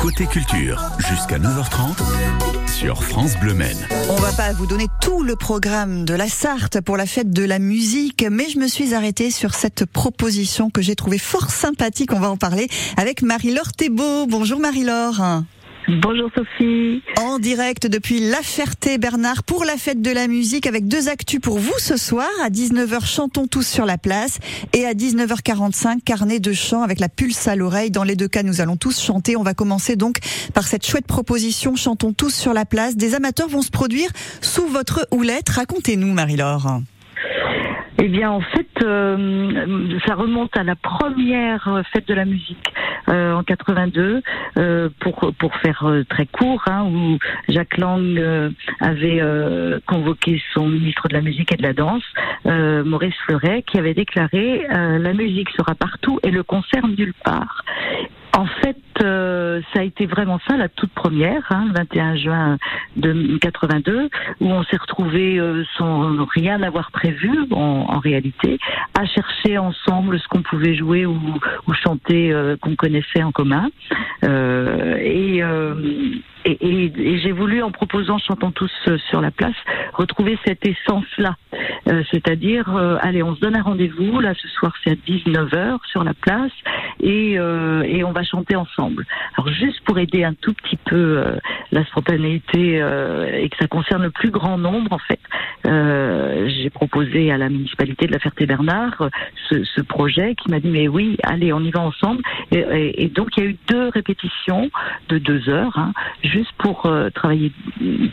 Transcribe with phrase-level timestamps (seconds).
[0.00, 3.76] Côté culture, jusqu'à 9h30 sur France Bleu Maine.
[4.08, 7.44] On va pas vous donner tout le programme de la Sarthe pour la fête de
[7.44, 12.14] la musique, mais je me suis arrêtée sur cette proposition que j'ai trouvée fort sympathique.
[12.14, 14.26] On va en parler avec Marie-Laure Thébault.
[14.26, 15.42] Bonjour Marie-Laure.
[15.98, 17.02] Bonjour Sophie.
[17.20, 21.58] En direct depuis La Ferté-Bernard pour la fête de la musique avec deux actus pour
[21.58, 22.28] vous ce soir.
[22.44, 24.38] À 19h, chantons tous sur la place
[24.72, 27.90] et à 19h45, carnet de chant avec la pulse à l'oreille.
[27.90, 29.36] Dans les deux cas, nous allons tous chanter.
[29.36, 30.18] On va commencer donc
[30.54, 32.96] par cette chouette proposition, chantons tous sur la place.
[32.96, 35.48] Des amateurs vont se produire sous votre houlette.
[35.48, 36.82] Racontez-nous, Marie-Laure.
[38.02, 42.72] Eh bien, en fait, euh, ça remonte à la première fête de la musique
[43.10, 44.22] euh, en 82,
[44.56, 49.22] euh, pour pour faire très court, hein, où Jacques Lang avait
[49.86, 52.04] convoqué son ministre de la musique et de la danse,
[52.44, 57.64] Maurice Fleuret, qui avait déclaré la musique sera partout et le concert nulle part.
[58.36, 62.58] En fait, euh, ça a été vraiment ça la toute première, hein, le 21 juin
[62.96, 64.08] de 82,
[64.40, 68.58] où on s'est retrouvé euh, sans rien avoir prévu en, réalité,
[68.98, 71.18] à chercher ensemble ce qu'on pouvait jouer ou,
[71.82, 73.68] chanter euh, qu'on connaissait en commun.
[74.22, 75.42] et
[76.44, 76.56] et,
[76.96, 79.54] et, j'ai voulu, en proposant Chantons tous euh, sur la place,
[79.92, 81.36] retrouver cette essence-là.
[81.88, 85.78] Euh, c'est-à-dire, euh, allez, on se donne un rendez-vous, là ce soir c'est à 19h
[85.90, 86.52] sur la place,
[87.02, 89.06] et, et on va chanter ensemble.
[89.36, 91.22] Alors juste pour aider un tout petit peu
[91.72, 95.20] la spontanéité et que ça concerne le plus grand nombre, en fait,
[95.64, 99.10] j'ai proposé à la municipalité de la Ferté-Bernard
[99.48, 102.22] ce, ce, projet qui m'a dit, mais oui, allez, on y va ensemble.
[102.52, 104.70] Et, et, donc il y a eu deux répétitions
[105.08, 105.92] de deux heures, hein,
[106.22, 107.52] juste pour euh, travailler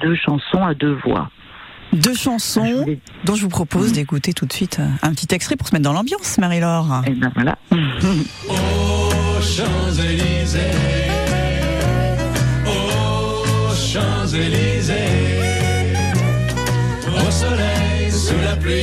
[0.00, 1.30] deux chansons à deux voix.
[1.92, 2.84] Deux chansons
[3.24, 5.84] dont je vous propose d'écouter tout de suite euh, un petit extrait pour se mettre
[5.84, 7.02] dans l'ambiance, Marie-Laure.
[7.06, 7.56] Et eh ben voilà.
[8.48, 10.58] Aux Champs-Élysées,
[12.66, 14.94] aux Champs-Élysées,
[17.06, 18.82] au soleil, sous la pluie,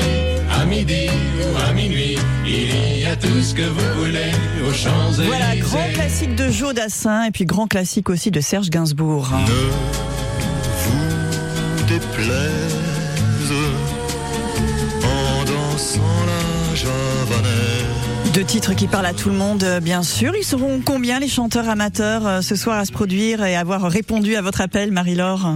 [0.59, 1.09] à midi
[1.39, 4.31] ou à minuit, il y a tout ce que vous voulez
[4.67, 5.27] aux Champs-Élysées.
[5.27, 9.29] Voilà, grand classique de Joe Dassin et puis grand classique aussi de Serge Gainsbourg.
[9.31, 9.53] Ne
[10.85, 12.74] vous déplaise
[18.35, 20.33] Deux titres qui parlent à tout le monde, euh, bien sûr.
[20.35, 24.35] Ils seront combien les chanteurs amateurs euh, ce soir à se produire et avoir répondu
[24.35, 25.55] à votre appel, Marie-Laure?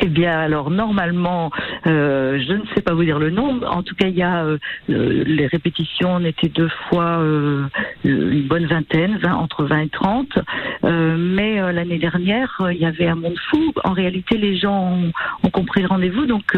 [0.00, 1.50] Eh bien, alors normalement,
[1.86, 3.66] euh, je ne sais pas vous dire le nombre.
[3.70, 4.58] En tout cas, il y a euh,
[4.88, 7.66] les répétitions, on était deux fois euh,
[8.04, 10.38] une bonne vingtaine, entre 20 et 30.
[10.82, 13.72] mais l'année dernière, il y avait un monde fou.
[13.84, 14.98] En réalité, les gens
[15.42, 16.56] ont, compris le rendez-vous, donc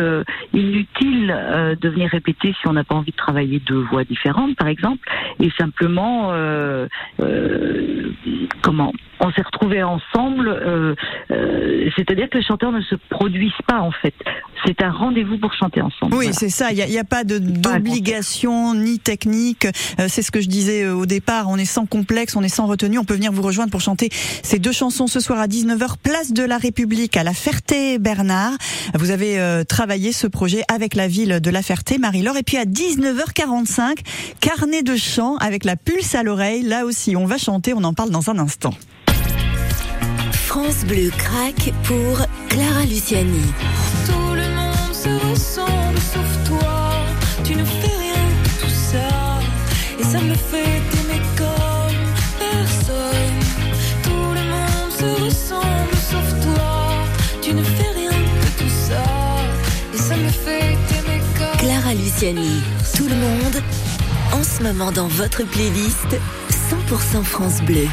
[0.52, 1.28] inutile
[1.80, 5.08] de venir répéter si on n'a pas envie de travailler deux voix différentes, par exemple,
[5.40, 6.32] et simplement
[8.62, 10.96] comment on s'est retrouvés ensemble,
[11.96, 14.14] c'est-à-dire que les chanteurs ne se produisent pas en fait.
[14.64, 16.14] C'est un rendez-vous pour chanter ensemble.
[16.14, 16.70] Oui, c'est ça.
[16.72, 19.66] Il n'y a, a, pas d'obligation ni technique.
[19.98, 21.48] Euh, c'est ce que je disais au départ.
[21.48, 22.98] On est sans complexe, on est sans retenue.
[22.98, 24.10] On peut venir vous rejoindre pour chanter
[24.42, 28.52] ces deux chansons ce soir à 19h, place de la République à La Ferté-Bernard.
[28.94, 32.36] Vous avez travaillé ce projet avec la ville de La Ferté, Marie-Laure.
[32.36, 33.98] Et puis à 19h45,
[34.40, 36.62] carnet de chant avec la pulse à l'oreille.
[36.62, 37.74] Là aussi, on va chanter.
[37.74, 38.74] On en parle dans un instant.
[40.32, 42.18] France Bleu craque pour
[42.48, 43.42] Clara Luciani.
[45.02, 46.90] Se ressemble sauf toi.
[47.44, 49.08] Tu ne fais rien de tout ça.
[50.00, 51.98] Et ça me fait t'aimer comme
[52.38, 53.38] personne.
[54.02, 57.04] Tout le monde se ressemble sauf toi.
[57.40, 59.04] Tu ne fais rien de tout ça.
[59.94, 62.60] Et ça me fait t'aimer comme Clara Luciani.
[62.96, 63.62] Tout le monde.
[64.32, 66.10] En ce moment dans votre playlist
[66.90, 67.86] 100% France Bleu.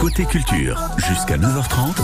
[0.00, 1.96] Côté culture, jusqu'à 9h30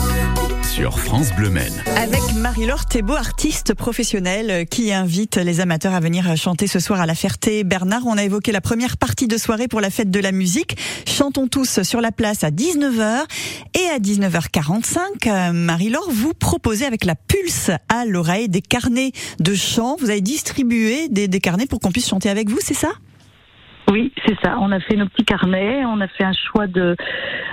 [0.63, 1.73] sur France Bleu Maine.
[1.95, 6.99] Avec Marie-Laure Thébault, artiste professionnelle euh, qui invite les amateurs à venir chanter ce soir
[6.99, 8.01] à la Ferté Bernard.
[8.05, 10.77] On a évoqué la première partie de soirée pour la fête de la musique.
[11.07, 13.23] Chantons tous sur la place à 19h
[13.75, 14.97] et à 19h45.
[15.27, 19.95] Euh, Marie-Laure, vous proposez avec la pulse à l'oreille des carnets de chant.
[20.01, 22.89] Vous avez distribué des carnets pour qu'on puisse chanter avec vous, c'est ça?
[23.91, 24.57] Oui, c'est ça.
[24.59, 26.95] On a fait nos petits carnets, on a fait un choix de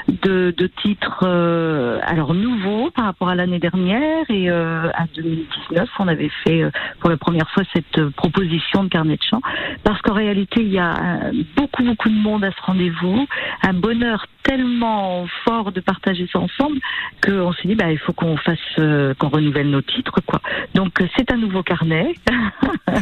[0.08, 5.88] de, de titres euh, alors nouveaux par rapport à l'année dernière et euh, à 2019,
[6.00, 6.70] on avait fait euh,
[7.00, 9.40] pour la première fois cette proposition de carnet de chant
[9.84, 13.26] parce qu'en réalité, il y a beaucoup beaucoup de monde à ce rendez-vous,
[13.62, 16.78] un bonheur tellement fort de partager ça ensemble
[17.24, 20.40] qu'on s'est dit bah il faut qu'on fasse euh, qu'on renouvelle nos titres quoi.
[20.74, 22.14] Donc euh, c'est un nouveau carnet.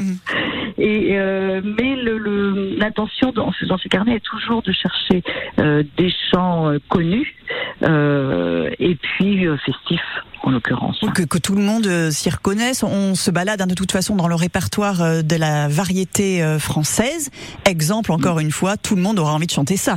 [0.78, 2.76] Et euh, mais le- le-
[3.20, 5.22] l'intention dans, dans ce carnet est toujours de chercher
[5.58, 7.34] euh, des chants euh, connus
[7.82, 10.00] euh, et puis festifs
[10.42, 11.00] en l'occurrence.
[11.14, 12.82] Que, que tout le monde s'y reconnaisse.
[12.82, 17.30] On se balade hein, de toute façon dans le répertoire de la variété française.
[17.66, 19.96] Exemple, encore une fois, tout le monde aura envie de chanter ça.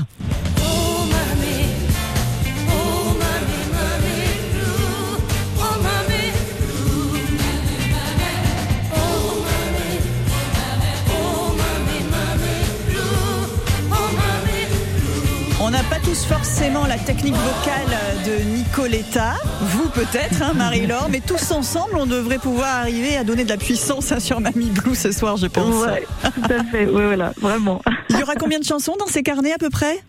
[15.83, 21.51] N'a pas tous forcément la technique vocale de Nicoletta, vous peut-être, hein, Marie-Laure, mais tous
[21.51, 25.11] ensemble, on devrait pouvoir arriver à donner de la puissance hein, sur Mamie Blue ce
[25.11, 25.85] soir, je pense.
[25.85, 26.85] Ouais, tout à fait.
[26.85, 27.81] Ouais, voilà, vraiment.
[28.09, 29.99] Il y aura combien de chansons dans ces carnets à peu près?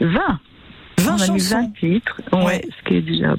[0.00, 0.40] 20.
[1.02, 1.60] 20 on a mis chansons.
[1.60, 2.60] 20 titres, ouais, Ouais.
[2.78, 3.34] ce qui est déjà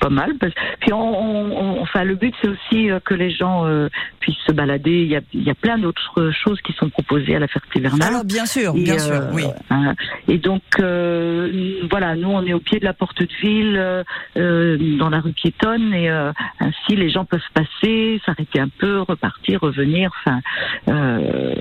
[0.00, 0.32] pas mal.
[0.80, 3.88] Puis on, on- on- enfin, le but c'est aussi euh, que les gens euh,
[4.20, 5.02] puissent se balader.
[5.02, 8.08] Il y a, il y a plein d'autres choses qui sont proposées à la Ferté-Bernard.
[8.08, 9.44] Alors bien sûr, Et, bien euh, sûr, oui.
[9.70, 9.94] hein,
[10.28, 14.02] et donc euh, voilà, nous on est au pied de la porte de ville, euh,
[14.36, 19.00] euh, dans la rue piétonne, et euh, ainsi les gens peuvent passer, s'arrêter un peu,
[19.00, 20.10] repartir, revenir.
[20.24, 20.40] Enfin,
[20.88, 21.54] euh,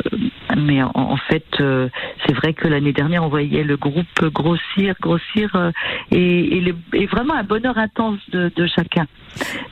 [0.57, 1.89] mais en, en fait, euh,
[2.25, 5.71] c'est vrai que l'année dernière on voyait le groupe grossir, grossir, euh,
[6.11, 9.05] et, et, les- et vraiment un bonheur intense de, de chacun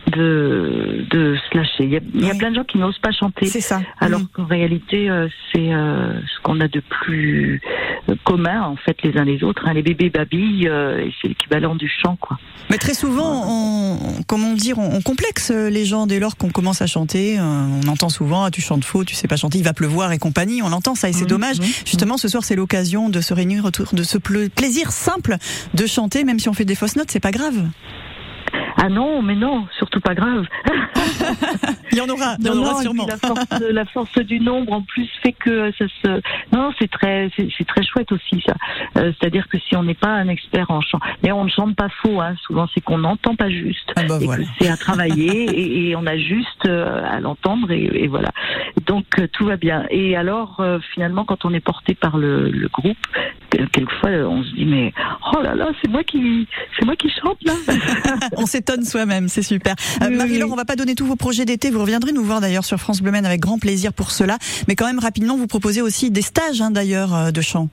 [0.07, 1.83] de de se lâcher.
[1.83, 1.95] Il y
[2.29, 3.45] a, y plein de gens qui n'osent pas chanter.
[3.45, 3.81] C'est ça.
[3.99, 4.27] Alors Mm.
[4.33, 7.61] qu'en réalité, euh, c'est euh, ce qu'on a de plus
[8.25, 9.67] commun en fait les uns les autres.
[9.67, 9.73] hein.
[9.73, 12.37] Les bébés babilles, euh, et c'est l'équivalent du chant, quoi.
[12.69, 16.81] Mais très souvent, on, comment dire, on, on complexe les gens dès lors qu'on commence
[16.83, 17.39] à chanter.
[17.39, 20.19] On entend souvent, ah, tu chantes faux, tu sais pas chanter, il va pleuvoir et
[20.19, 20.61] compagnie.
[20.61, 21.59] On entend ça et c'est Mhm, dommage.
[21.59, 25.35] mhm, Justement, ce soir, c'est l'occasion de se réunir autour de ce pla- plaisir simple
[25.73, 27.67] de chanter, même si on fait des fausses notes, c'est pas grave.
[28.81, 30.45] Ah non, mais non, surtout pas grave.
[31.91, 33.07] Il y en aura, il y en Non, aura non, sûrement.
[33.07, 36.21] La force, la force du nombre en plus fait que ça se.
[36.55, 38.53] Non, c'est très, c'est très chouette aussi ça.
[38.97, 41.75] Euh, C'est-à-dire que si on n'est pas un expert en chant, mais on ne chante
[41.75, 42.21] pas faux.
[42.21, 42.35] Hein.
[42.45, 43.91] Souvent, c'est qu'on n'entend pas juste.
[43.95, 44.45] Ah bah voilà.
[44.61, 48.29] c'est à travailler et, et on a juste euh, à l'entendre et, et voilà.
[48.85, 49.85] Donc euh, tout va bien.
[49.89, 50.63] Et alors
[50.93, 52.97] finalement, quand on est porté par le, le groupe,
[53.49, 54.93] quelquefois euh, on se dit mais
[55.33, 56.47] oh là là, c'est moi qui,
[56.77, 57.53] c'est moi qui chante là.
[58.37, 59.75] On s'étonne soi-même, c'est super.
[60.01, 60.53] Euh, Oui, Marie-Laure, oui.
[60.53, 61.69] on va pas donner tous vos projets d'été.
[61.71, 64.37] Vous reviendrez nous voir d'ailleurs sur France Bleu Maine avec grand plaisir pour cela.
[64.67, 67.69] Mais quand même rapidement, vous proposez aussi des stages hein, d'ailleurs euh, de chant.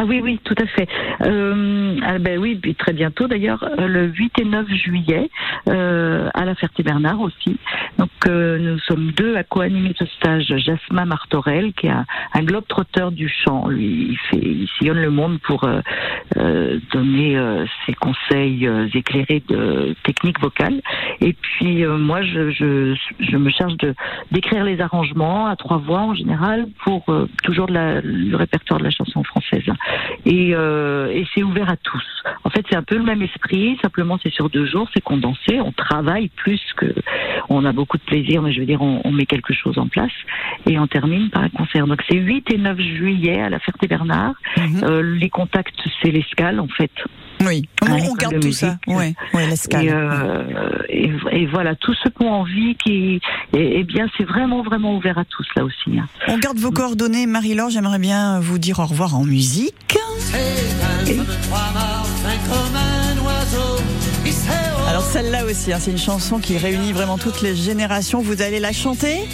[0.00, 0.88] Ah oui, oui, tout à fait.
[1.24, 5.28] Euh, ah ben oui, très bientôt d'ailleurs, euh, le 8 et 9 juillet,
[5.68, 7.58] euh, à la Ferté-Bernard aussi.
[7.98, 10.54] Donc euh, nous sommes deux à co-animer ce stage.
[10.56, 12.04] Jasmin Martorel, qui est un,
[12.44, 13.66] globe-trotteur du chant.
[13.66, 15.68] Lui, il, fait, il sillonne le monde pour
[16.92, 17.36] donner
[17.84, 20.80] ses conseils éclairés de technique vocale.
[21.20, 23.94] Et puis moi, je, je, me charge de
[24.30, 27.04] d'écrire les arrangements à trois voix en général pour
[27.42, 29.64] toujours la, le répertoire de la chanson française
[30.24, 32.04] et, euh, et c'est ouvert à tous.
[32.44, 35.60] En fait, c'est un peu le même esprit, simplement c'est sur deux jours, c'est condensé,
[35.60, 36.94] on travaille plus que,
[37.48, 39.88] on a beaucoup de plaisir, mais je veux dire, on, on met quelque chose en
[39.88, 40.12] place
[40.68, 41.86] et on termine par un concert.
[41.86, 44.34] Donc c'est 8 et 9 juillet à la Ferté-Bernard.
[44.56, 44.84] Mhm.
[44.84, 46.92] Euh, les contacts, c'est l'escale en fait.
[47.46, 48.78] Oui, on, à on l'école garde de tout ça.
[48.86, 49.84] Ouais, ouais, l'escale.
[49.84, 50.42] Et, euh,
[50.88, 53.20] et, et voilà, tous ceux qui ont envie, qui,
[53.54, 55.98] et, et bien, c'est vraiment, vraiment ouvert à tous là aussi.
[55.98, 56.06] hein.
[56.28, 57.70] On garde vos coordonnées, Marie-Laure.
[57.70, 59.74] J'aimerais bien vous dire au revoir en musique.
[65.12, 68.20] Celle-là aussi, hein, c'est une chanson qui réunit vraiment toutes les générations.
[68.20, 69.26] Vous allez la chanter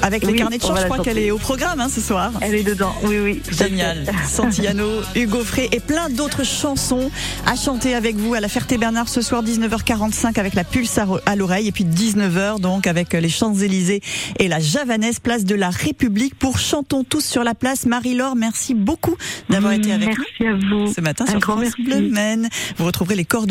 [0.00, 0.74] avec les Oui, carnets de chant.
[0.74, 2.32] Je crois qu'elle est au programme hein, ce soir.
[2.40, 3.42] Elle est dedans, oui, oui.
[3.50, 4.06] Génial.
[4.28, 7.10] Santillano, Hugo Frey et plein d'autres chansons
[7.46, 11.68] à chanter avec vous à la Ferté-Bernard ce soir 19h45 avec la pulse à l'oreille
[11.68, 14.00] et puis 19h donc avec les Champs-Élysées
[14.38, 17.84] et la Javanaise place de la République pour Chantons tous sur la place.
[17.86, 19.16] Marie-Laure, merci beaucoup
[19.50, 20.92] d'avoir été avec nous Merci à vous.
[20.92, 21.82] ce matin Un sur France merci.
[21.82, 22.48] Bleu Maine.
[22.78, 23.48] Vous retrouverez les coordonnées